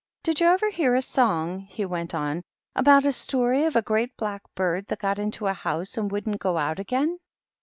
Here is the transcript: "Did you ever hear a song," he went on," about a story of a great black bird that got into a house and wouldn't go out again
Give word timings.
"Did 0.23 0.39
you 0.39 0.47
ever 0.47 0.71
hear 0.71 0.95
a 0.95 1.01
song," 1.03 1.59
he 1.59 1.85
went 1.85 2.15
on," 2.15 2.41
about 2.75 3.05
a 3.05 3.11
story 3.11 3.65
of 3.65 3.75
a 3.75 3.83
great 3.83 4.17
black 4.17 4.41
bird 4.55 4.87
that 4.87 4.97
got 4.97 5.19
into 5.19 5.45
a 5.45 5.53
house 5.53 5.95
and 5.95 6.11
wouldn't 6.11 6.39
go 6.41 6.57
out 6.57 6.79
again 6.79 7.19